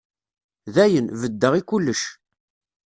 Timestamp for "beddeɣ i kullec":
1.21-2.01